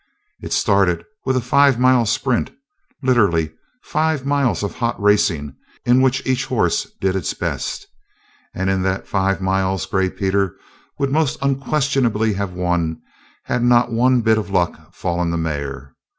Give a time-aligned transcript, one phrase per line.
[0.41, 2.49] It started with a five mile sprint
[3.03, 3.51] literally
[3.83, 7.85] five miles of hot racing in which each horse did its best.
[8.55, 10.55] And in that five miles Gray Peter
[10.97, 12.99] would most unquestionably have won
[13.43, 15.95] had not one bit of luck fallen the mare.